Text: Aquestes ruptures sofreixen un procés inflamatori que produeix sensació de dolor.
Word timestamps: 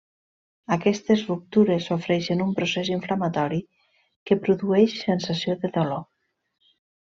Aquestes 0.75 1.25
ruptures 1.27 1.89
sofreixen 1.91 2.41
un 2.47 2.57
procés 2.61 2.91
inflamatori 2.95 3.61
que 4.31 4.41
produeix 4.49 4.99
sensació 5.07 5.59
de 5.63 5.73
dolor. 5.81 6.05